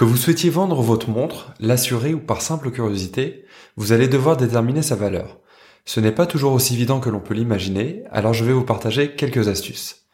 [0.00, 3.44] Que vous souhaitiez vendre votre montre, l'assurer ou par simple curiosité,
[3.76, 5.40] vous allez devoir déterminer sa valeur.
[5.84, 9.14] Ce n'est pas toujours aussi évident que l'on peut l'imaginer, alors je vais vous partager
[9.14, 10.06] quelques astuces.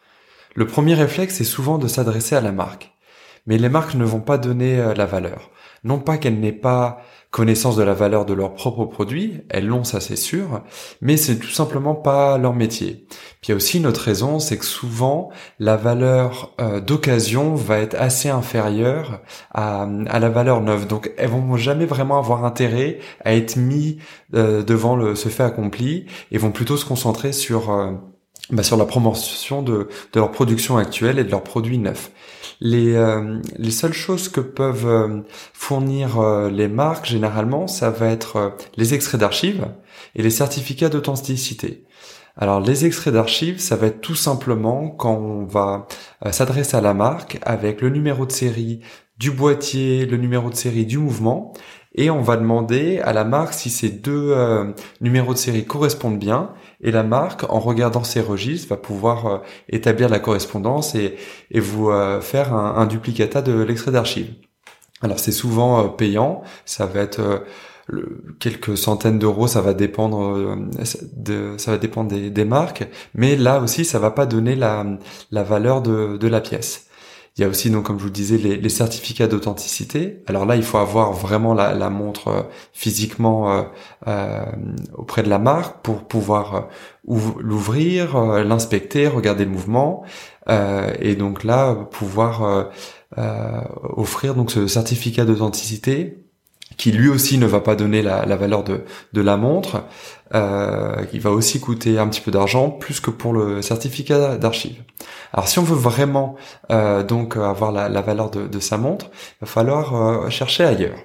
[0.56, 2.96] Le premier réflexe est souvent de s'adresser à la marque.
[3.46, 5.52] Mais les marques ne vont pas donner euh, la valeur.
[5.84, 9.84] Non pas qu'elles n'aient pas connaissance de la valeur de leurs propres produits, elles l'ont,
[9.84, 10.62] ça c'est sûr,
[11.00, 13.05] mais c'est tout simplement pas leur métier.
[13.46, 17.78] Il y a aussi une autre raison, c'est que souvent la valeur euh, d'occasion va
[17.78, 19.20] être assez inférieure
[19.54, 20.86] à, la valeur neuve.
[20.86, 23.98] Donc elles vont jamais vraiment avoir intérêt à être mis
[24.34, 27.70] euh, devant le, ce fait accompli et vont plutôt se concentrer sur
[28.50, 32.12] bah, sur la promotion de, leur production actuelle et de leurs produits neufs.
[32.60, 38.06] Les, euh, les seules choses que peuvent euh, fournir euh, les marques, généralement, ça va
[38.06, 39.66] être les extraits d'archives
[40.14, 41.84] et les certificats d'authenticité.
[42.36, 45.86] Alors les extraits d'archives, ça va être tout simplement quand on va
[46.30, 48.80] s'adresser à la marque avec le numéro de série
[49.18, 51.54] du boîtier, le numéro de série du mouvement,
[51.94, 54.36] et on va demander à la marque si ces deux
[55.00, 59.38] numéros de série correspondent bien et la marque, en regardant ces registres, va pouvoir euh,
[59.68, 61.16] établir la correspondance et,
[61.54, 64.34] vous euh, faire un, un, duplicata de l'extrait d'archives.
[65.02, 67.44] Alors c'est souvent euh, payant, ça va être
[68.40, 70.56] quelques centaines d'euros, ça va dépendre
[71.16, 74.84] de, ça va dépendre des, marques, mais là aussi ça va pas donner la,
[75.30, 76.86] la valeur de, de la pièce.
[77.36, 80.22] Il y a aussi, donc, comme je vous le disais, les, les certificats d'authenticité.
[80.26, 82.42] Alors là, il faut avoir vraiment la, la montre euh,
[82.72, 83.62] physiquement euh,
[84.06, 84.42] euh,
[84.94, 86.60] auprès de la marque pour pouvoir euh,
[87.40, 90.02] l'ouvrir, l'inspecter, regarder le mouvement,
[90.48, 92.68] et donc là pouvoir
[93.96, 96.25] offrir donc ce certificat d'authenticité
[96.76, 99.84] qui lui aussi ne va pas donner la, valeur de, de la montre,
[100.34, 104.82] euh, va aussi coûter un petit peu d'argent, plus que pour le certificat d'archive.
[105.32, 106.36] Alors si on veut vraiment
[106.70, 110.64] euh, donc avoir la, la valeur de, de, sa montre, il va falloir euh, chercher
[110.64, 110.98] ailleurs.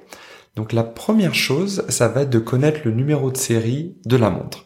[0.56, 4.30] Donc la première chose, ça va être de connaître le numéro de série de la
[4.30, 4.66] montre.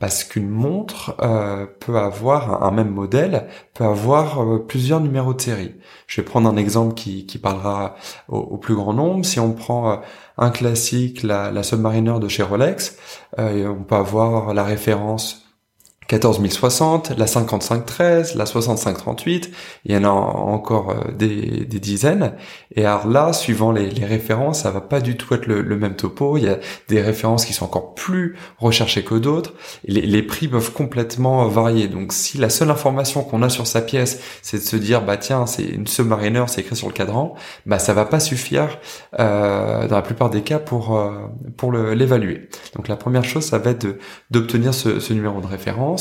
[0.00, 5.40] Parce qu'une montre euh, peut avoir, un, même modèle, peut avoir euh, plusieurs numéros de
[5.40, 5.74] série.
[6.08, 7.94] Je vais prendre un exemple qui, parlera
[8.28, 9.24] au, plus grand nombre.
[9.24, 9.96] Si on prend euh,
[10.36, 12.98] un classique, la, la Submariner de chez Rolex,
[13.38, 15.49] on peut avoir la référence
[16.18, 19.50] 14060, la 5513, la 6538,
[19.84, 21.30] il y en a encore euh, des,
[21.80, 22.32] dizaines.
[22.74, 26.36] Et alors là, suivant les, références, ça va pas du tout être le, même topo.
[26.36, 29.54] Il y a des références qui sont encore plus recherchées que d'autres.
[29.84, 31.86] Les, prix peuvent complètement varier.
[31.86, 35.16] Donc si la seule information qu'on a sur sa pièce, c'est de se dire bah
[35.16, 37.34] tiens c'est une Submariner, c'est écrit sur le cadran,
[37.66, 38.78] bah ça va pas suffire
[39.18, 41.10] euh, dans la plupart des cas pour euh,
[41.56, 42.48] pour l'évaluer.
[42.76, 43.86] Donc la première chose, ça va être
[44.30, 45.99] d'obtenir ce, ce numéro de référence.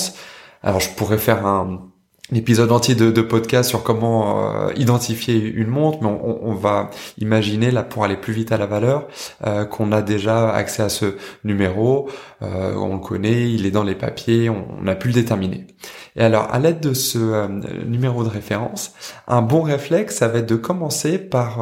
[0.64, 1.90] Alors je pourrais faire un,
[2.36, 7.84] épisode entier de, podcast sur comment euh, identifier une montre, mais on, va imaginer là
[7.84, 9.08] pour aller plus vite à la valeur
[9.46, 12.10] euh, qu'on a déjà accès à ce numéro,
[12.42, 15.68] euh, on le connaît, il est dans les papiers, on, a pu le déterminer.
[16.16, 17.48] Et alors à l'aide de ce
[17.86, 18.94] numéro de référence,
[19.28, 21.60] un bon réflexe, ça va être de commencer par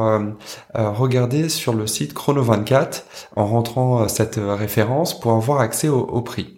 [0.74, 3.02] regarder sur le site Chrono24
[3.36, 6.57] en rentrant cette référence pour avoir accès au prix.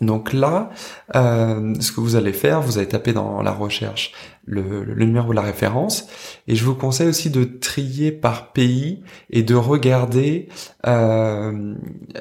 [0.00, 0.70] Donc là,
[1.16, 4.12] euh, ce que vous allez faire, vous allez taper dans la recherche
[4.46, 6.06] le, numéro de la référence,
[6.46, 10.48] et je vous conseille aussi de trier par pays et de regarder
[10.86, 11.74] euh,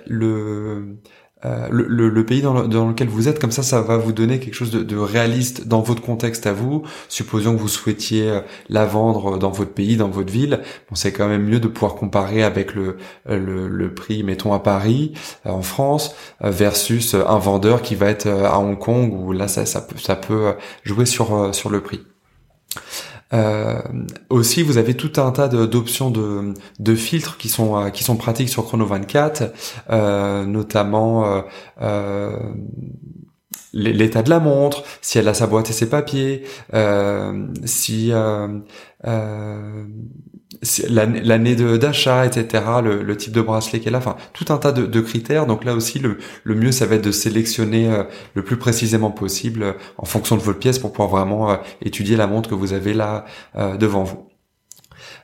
[0.07, 0.97] le
[1.45, 4.39] euh, le, le, pays dans, dans, lequel vous êtes, comme ça, ça va vous donner
[4.39, 6.81] quelque chose de, de réaliste dans votre contexte à vous.
[7.09, 11.11] Supposons que vous souhaitiez euh, la vendre dans votre pays, dans votre ville, bon, c'est
[11.11, 12.97] quand même mieux de pouvoir comparer avec le,
[13.27, 15.13] le, le prix, mettons à Paris,
[15.45, 19.65] euh, en France, versus un vendeur qui va être à Hong Kong, où là, ça,
[19.65, 22.01] ça, peut, ça peut jouer sur, sur le prix.
[23.33, 23.81] Euh,
[24.29, 28.15] aussi, vous avez tout un tas d'options de, de, filtres qui sont euh, qui sont
[28.15, 29.53] pratiques sur Chrono 24,
[29.89, 31.43] euh, notamment
[31.81, 32.39] euh,
[33.73, 36.43] l'état de la montre, si elle a sa boîte et ses papiers,
[37.65, 38.11] si
[40.89, 45.45] l'année d'achat, etc., le, type de bracelet qu'elle a, enfin tout un tas de, critères.
[45.45, 48.03] Donc là aussi, le, le, mieux, ça va être de sélectionner euh,
[48.33, 52.15] le plus précisément possible euh, en fonction de votre pièce pour pouvoir vraiment euh, étudier
[52.15, 53.25] la montre que vous avez là
[53.79, 54.26] devant vous.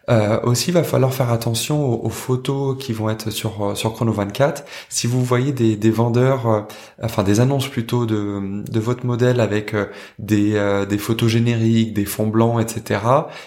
[0.10, 3.94] Euh, aussi, il va falloir faire attention aux, photos qui vont être sur euh, sur
[3.94, 4.66] Chrono 24.
[4.90, 6.62] Si vous voyez des, des vendeurs, euh,
[7.02, 9.74] enfin des annonces plutôt de, de votre modèle avec
[10.20, 13.00] des, des photos génériques, des fonds blancs, etc.,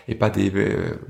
[0.09, 0.51] et pas des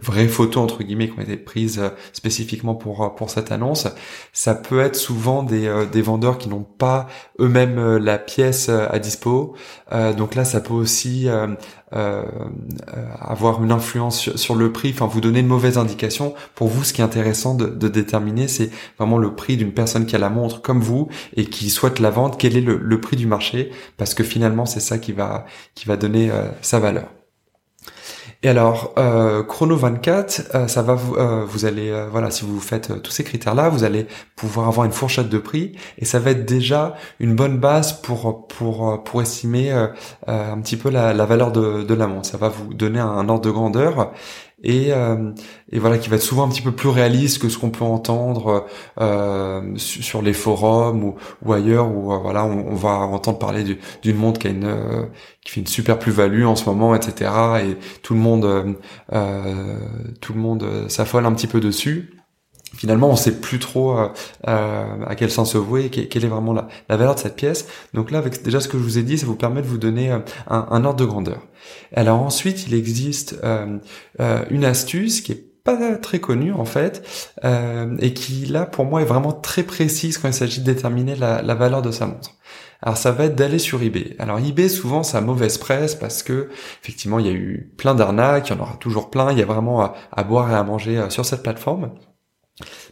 [0.01, 1.81] vraies photos entre guillemets qui ont été prises
[2.13, 3.87] spécifiquement pour pour cette annonce,
[4.33, 7.07] ça peut être souvent des, des vendeurs qui n'ont pas
[7.41, 9.55] eux-mêmes la pièce à dispo.
[10.17, 11.29] donc là, ça peut aussi
[11.93, 12.23] euh,
[12.97, 16.35] euh, avoir une influence sur, le prix, enfin vous donner une mauvaise indication.
[16.55, 20.17] Pour vous, ce qui est intéressant de, déterminer, c'est vraiment le prix d'une personne qui
[20.17, 22.37] a la montre comme vous et qui souhaite la vendre.
[22.39, 23.71] Quel est le, prix du marché?
[23.97, 27.09] Parce que finalement, c'est ça qui va qui va donner euh, sa valeur.
[28.43, 31.17] Et alors, euh, Chrono 24, euh, ça va vous,
[31.47, 34.07] vous allez, voilà, si vous faites tous ces critères-là, vous allez
[34.37, 38.47] pouvoir avoir une fourchette de prix, et ça va être déjà une bonne base pour
[38.47, 39.71] pour estimer
[40.27, 42.29] un petit peu la, valeur de, de la montre.
[42.29, 44.13] Ça va vous donner un ordre de grandeur,
[44.63, 45.33] et, euh,
[45.71, 47.85] et voilà qui va être souvent un petit peu plus réaliste que ce qu'on peut
[47.85, 48.67] entendre
[48.99, 53.65] euh, sur les forums ou, ou ailleurs où euh, voilà on, va entendre parler
[54.03, 55.05] d'une montre qui a une euh,
[55.45, 57.31] qui fait une super plus-value en ce moment etc
[57.65, 58.77] et tout le monde
[59.13, 59.79] euh,
[60.23, 62.16] tout le monde s'affole un petit peu dessus
[62.75, 64.09] finalement on sait plus trop euh,
[64.49, 67.67] euh, à quel sens se vouer, quelle est vraiment la, valeur de cette pièce.
[67.95, 69.79] Donc là, avec déjà ce que je vous ai dit, ça vous permet de vous
[69.79, 70.19] donner euh,
[70.49, 71.43] un, ordre de grandeur.
[71.95, 73.37] Alors ensuite, il existe
[74.51, 77.35] une astuce qui est pas très connue en fait
[77.99, 81.55] et qui là pour moi est vraiment très précise quand il s'agit de déterminer la,
[81.55, 82.37] valeur de sa montre.
[82.83, 84.15] Alors ça va être d'aller sur eBay.
[84.21, 86.51] Alors eBay souvent ça a mauvaise presse parce que
[86.83, 89.43] effectivement il y a eu plein d'arnaques, il y en aura toujours plein, il y
[89.43, 91.91] a vraiment à boire et à manger sur cette plateforme.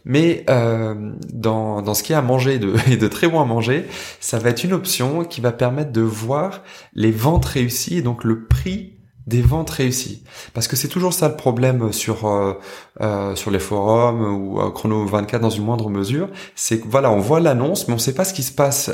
[0.05, 3.45] Mais euh, dans, dans ce qui est à manger de, et de très bon à
[3.45, 3.85] manger,
[4.19, 6.63] ça va être une option qui va permettre de voir
[6.93, 8.94] les ventes réussies et donc le prix
[9.27, 10.23] des ventes réussies.
[10.53, 12.53] Parce que c'est toujours ça le problème sur euh,
[13.01, 17.11] euh, sur les forums ou euh, Chrono 24 dans une moindre mesure, c'est que voilà,
[17.11, 18.89] on voit l'annonce, mais on ne sait pas ce qui se passe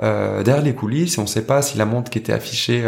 [0.00, 2.82] derrière les coulisses, on ne sait pas si la montre qui était affichée,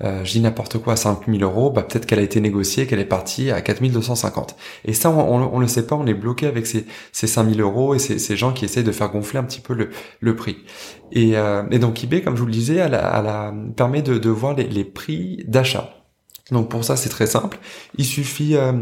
[0.00, 3.04] je dis n'importe quoi, à 5000 euros, bah peut-être qu'elle a été négociée, qu'elle est
[3.04, 4.56] partie à 4250.
[4.84, 7.94] Et ça, on, on, le sait pas, on est bloqué avec ces, ces 5000 euros
[7.94, 10.58] et ces, ces gens qui essayent de faire gonfler un petit peu le, le prix.
[11.12, 11.34] Et,
[11.78, 15.95] donc eBay, comme je vous le disais, elle, elle, permet de, voir les prix d'achat.
[16.52, 17.58] Donc pour ça c'est très simple.
[17.98, 18.72] Il suffit, euh,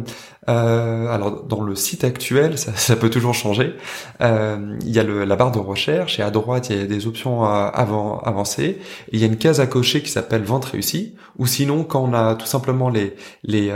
[0.50, 3.74] euh, alors dans le site actuel, ça, peut toujours changer.
[4.20, 7.06] Euh, il y a la barre de recherche et à droite il y a des
[7.06, 8.78] options avant, avancées.
[9.12, 11.14] Il y a une case à cocher qui s'appelle vente réussie.
[11.38, 13.72] Ou sinon quand on a tout simplement les les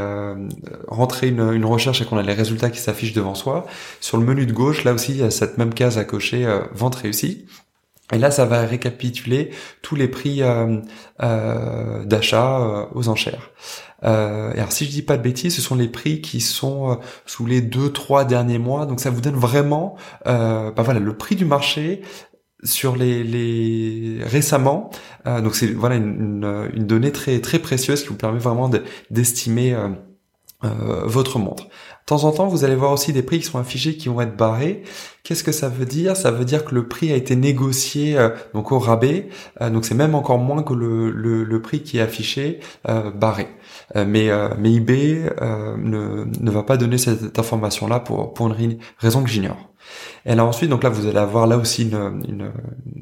[0.86, 3.66] rentré une, une, recherche et qu'on a les résultats qui s'affichent devant soi,
[4.00, 6.46] sur le menu de gauche là aussi il y a cette même case à cocher
[6.74, 7.46] vente réussie.
[8.12, 9.50] Et là, ça va récapituler
[9.82, 10.80] tous les prix euh,
[11.22, 13.50] euh, d'achat euh, aux enchères.
[14.00, 17.60] Alors, si je dis pas de bêtises, ce sont les prix qui sont sous les
[17.60, 18.86] deux, trois derniers mois.
[18.86, 22.02] Donc, ça vous donne vraiment, bah voilà, le prix du marché
[22.62, 24.90] sur les, les récemment.
[25.26, 28.70] donc, c'est voilà une, une, donnée très très précieuse qui vous permet vraiment
[29.10, 29.76] d'estimer
[30.62, 31.66] votre montre
[32.08, 34.36] temps en temps, vous allez voir aussi des prix qui sont affichés qui vont être
[34.36, 34.82] barrés.
[35.24, 36.16] Qu'est-ce que ça veut dire?
[36.16, 39.28] Ça veut dire que le prix a été négocié euh, donc au rabais,
[39.60, 43.48] euh, donc c'est même encore moins que le, le, prix qui est affiché euh, barré.
[43.94, 45.30] mais mais eBay
[45.76, 49.70] ne, ne va pas donner cette information-là pour pour une raison que j'ignore.
[50.24, 52.52] Et alors ensuite, donc là, vous allez avoir là aussi une, une,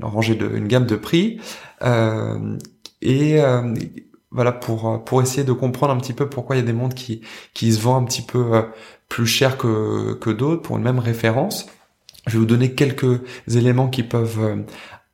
[0.03, 1.39] rangée de une gamme de prix
[3.03, 3.41] et
[4.37, 6.95] voilà pour pour essayer de comprendre un petit peu pourquoi il y a des montres
[6.95, 7.23] qui
[7.55, 8.65] qui se vendent un petit peu
[9.09, 11.67] plus cher que, que d'autres pour une même référence.
[12.27, 14.57] Je vais vous donner quelques éléments qui peuvent euh,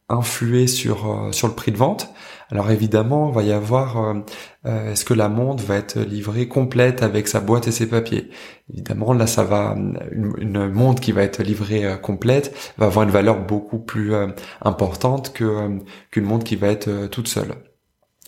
[0.08, 2.08] influer sur euh, sur le prix de vente.
[2.50, 7.02] Alors évidemment, il va y avoir euh, est-ce que la montre va être livrée complète
[7.02, 8.30] avec sa boîte et ses papiers?
[8.72, 13.10] Évidemment, là, ça va une, une montre qui va être livrée complète va avoir une
[13.10, 14.12] valeur beaucoup plus
[14.62, 15.78] importante que
[16.10, 17.54] qu'une montre qui va être toute seule.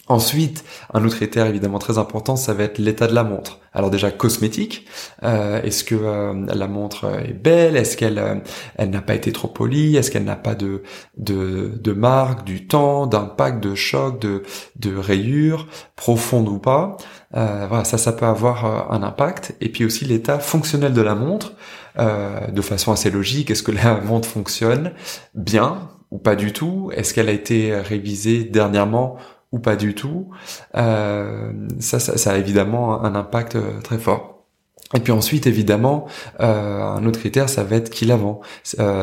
[0.07, 3.61] Ensuite, un autre critère évidemment très important, ça va être l'état de la montre.
[3.73, 4.87] Alors déjà cosmétique,
[5.23, 7.75] euh, est-ce que euh, la montre est belle?
[7.75, 8.35] Est-ce qu'elle euh,
[8.77, 9.97] elle n'a pas été trop polie?
[9.97, 10.83] Est-ce qu'elle n'a pas de,
[11.17, 14.43] de de marque, du temps, d'impact, de choc, de
[14.77, 16.99] de rayures, profonde ou pas?
[17.33, 19.57] Voilà, ça ça peut avoir un impact.
[19.61, 21.55] Et puis aussi l'état fonctionnel de la montre,
[21.99, 23.51] de façon assez logique.
[23.51, 24.93] Est-ce que la montre fonctionne
[25.35, 26.93] bien ou pas du tout?
[26.95, 29.17] Est-ce qu'elle a été révisée dernièrement
[29.55, 30.31] ou pas du tout,
[30.75, 34.49] euh, ça, ça, a évidemment un impact euh, très fort.
[34.97, 36.07] Et puis ensuite, évidemment,
[36.41, 38.41] euh, un autre critère, ça va être qui la vend.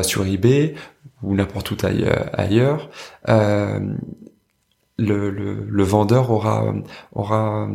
[0.02, 0.74] sur eBay
[1.22, 1.76] ou n'importe où
[2.34, 2.90] ailleurs,
[3.26, 3.96] le,
[4.98, 6.74] le, le, vendeur aura,
[7.12, 7.68] aura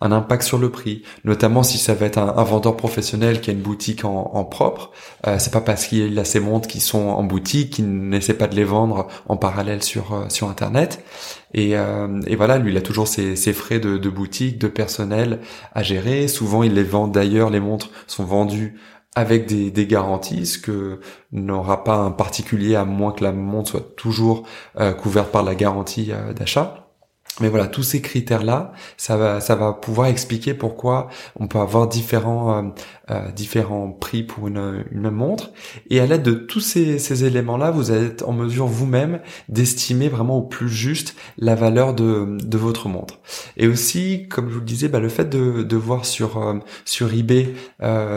[0.00, 3.52] un impact sur le prix, notamment si ça va être un, vendeur professionnel qui a
[3.52, 4.90] une boutique en, propre.
[5.26, 8.46] Euh, c'est pas parce qu'il a ses montres qui sont en boutique qu'il n'essaie pas
[8.48, 11.04] de les vendre en parallèle sur euh, sur internet.
[11.52, 15.40] Et, euh, et, voilà, lui, il a toujours ses, ses frais de, boutique, de personnel
[15.74, 16.28] à gérer.
[16.28, 17.50] Souvent, il les vend d'ailleurs.
[17.50, 18.78] Les montres sont vendues
[19.16, 21.00] avec des, des, garanties, ce que
[21.32, 24.46] n'aura pas un particulier à moins que la montre soit toujours
[24.78, 26.89] euh, couverte par la garantie euh, d'achat.
[27.38, 31.08] Mais voilà, tous ces critères-là, ça va, ça va pouvoir expliquer pourquoi
[31.38, 32.68] on peut avoir différents, euh,
[33.10, 35.50] euh, différents prix pour une, une, même montre.
[35.88, 40.38] Et à l'aide de tous ces, ces éléments-là, vous êtes en mesure vous-même d'estimer vraiment
[40.38, 43.20] au plus juste la valeur de, de votre montre.
[43.56, 46.58] Et aussi, comme je vous le disais, bah, le fait de, de voir sur, euh,
[46.84, 47.54] sur eBay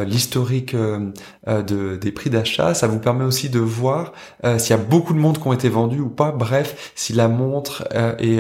[0.06, 4.12] l'historique de, des prix d'achat, ça vous permet aussi de voir
[4.58, 6.32] s'il y a beaucoup de montres qui ont été vendues ou pas.
[6.32, 7.88] Bref, si la montre
[8.20, 8.40] est,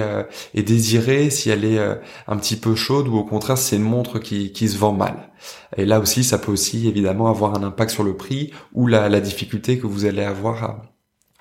[0.53, 1.95] est désirer si elle est euh,
[2.27, 4.93] un petit peu chaude ou au contraire si c'est une montre qui, qui se vend
[4.93, 5.29] mal.
[5.77, 9.09] Et là aussi, ça peut aussi évidemment avoir un impact sur le prix ou la,
[9.09, 10.81] la difficulté que vous allez avoir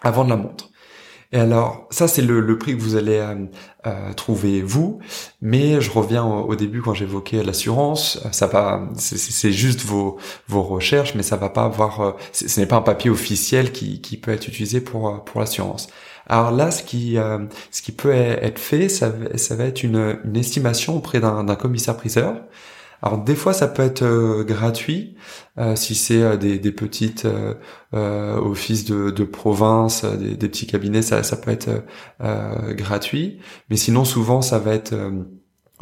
[0.03, 0.71] à, vendre la montre.
[1.35, 3.47] Et alors, ça c'est le, le, prix que vous allez euh,
[3.87, 4.99] euh, trouver vous,
[5.41, 11.15] mais je reviens au, début quand j'évoquais l'assurance, ça va, c'est juste vos vos recherches,
[11.15, 14.47] mais ça va pas avoir, ce n'est pas un papier officiel qui, qui peut être
[14.47, 15.89] utilisé pour pour l'assurance.
[16.27, 17.39] Alors là, ce qui, euh,
[17.71, 22.43] ce qui peut être fait, ça, ça va être une, une estimation auprès d'un commissaire-priseur.
[23.03, 25.17] Alors des fois, ça peut être euh, gratuit
[25.59, 27.27] euh, si c'est des, des, petites
[27.93, 31.85] offices de, de province, des, des, petits cabinets, ça, ça peut être
[32.75, 33.41] gratuit.
[33.71, 34.95] Mais sinon, souvent, ça va être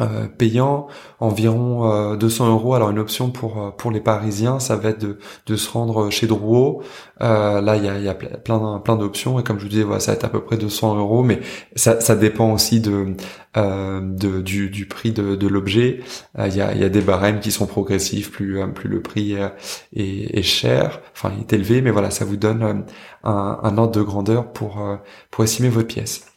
[0.01, 0.87] euh, payant
[1.19, 2.75] environ 200 euh, euros.
[2.75, 6.11] Alors une option pour euh, pour les Parisiens, ça va être de, de se rendre
[6.11, 6.83] chez Drouot.
[7.21, 10.01] là, il y a, y a plein plein d'options et comme je vous disais, voilà,
[10.01, 11.41] ça va être à peu près 200 euros, mais
[11.77, 13.15] ça, ça dépend aussi de,
[13.57, 16.01] de du, prix de, de l'objet.
[16.39, 20.39] Il y, a, y a des barèmes qui sont progressifs, plus plus le prix est,
[20.39, 22.85] est, cher, enfin il est élevé, mais voilà, ça vous donne
[23.25, 24.83] un, un ordre de grandeur pour
[25.31, 26.30] pour estimer votre pièce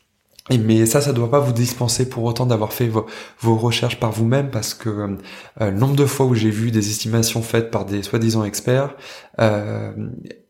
[0.50, 3.06] mais ça, ça doit pas vous dispenser pour autant d'avoir fait vos,
[3.40, 5.18] vos, recherches par vous-même parce que euh,
[5.60, 8.94] le nombre de fois où j'ai vu des estimations faites par des soi-disant experts,
[9.40, 9.92] euh,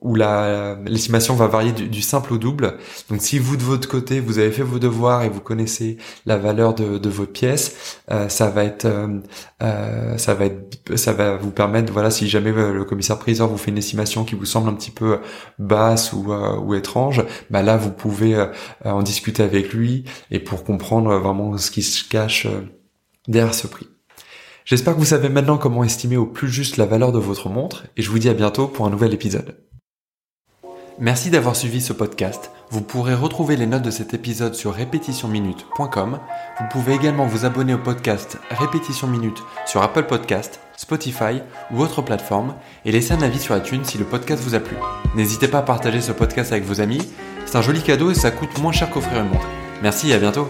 [0.04, 2.76] où l'estimation va varier du, simple au double.
[3.10, 6.38] Donc si vous de votre côté vous avez fait vos devoirs et vous connaissez la
[6.38, 9.20] valeur de, de votre pièce, euh, ça va être euh,
[9.62, 13.48] euh ça va être ça va vous permettre voilà si jamais euh, le commissaire priseur
[13.48, 15.20] vous fait une estimation qui vous semble un petit peu
[15.58, 18.46] basse ou, ou étrange, bah là vous pouvez
[18.84, 19.72] en discuter avec
[20.32, 22.48] et pour comprendre vraiment ce qui se cache
[23.28, 23.88] derrière ce prix.
[24.66, 27.86] J'espère que vous savez maintenant comment estimer au plus juste la valeur de votre montre
[27.98, 29.58] et je vous dis à bientôt pour un nouvel épisode.
[31.00, 32.52] Merci d'avoir suivi ce podcast.
[32.70, 36.20] Vous pourrez retrouver les notes de cet épisode sur répétitionminute.com.
[36.60, 42.04] Vous pouvez également vous abonner au podcast Répétition Minute sur Apple Podcast, Spotify ou autre
[42.04, 44.78] plateforme et laisser un avis sur iTunes si le podcast vous a plu.
[45.16, 47.02] N'hésitez pas à partager ce podcast avec vos amis.
[47.48, 49.63] C'est un joli cadeau et ça coûte moins cher qu'offrir une montre.
[49.84, 50.50] Merci à bientôt